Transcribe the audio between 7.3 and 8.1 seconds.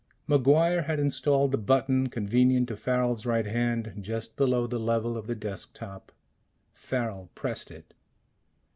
pressed it.